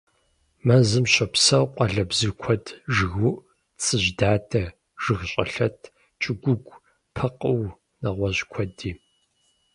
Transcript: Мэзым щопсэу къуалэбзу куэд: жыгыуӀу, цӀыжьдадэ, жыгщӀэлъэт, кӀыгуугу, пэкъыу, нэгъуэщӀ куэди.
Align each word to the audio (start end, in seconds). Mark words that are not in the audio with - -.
Мэзым 0.67 1.05
щопсэу 1.13 1.65
къуалэбзу 1.75 2.33
куэд: 2.41 2.65
жыгыуӀу, 2.95 3.41
цӀыжьдадэ, 3.83 4.63
жыгщӀэлъэт, 5.03 5.79
кӀыгуугу, 6.21 6.81
пэкъыу, 7.15 7.63
нэгъуэщӀ 8.01 8.43
куэди. 8.51 8.91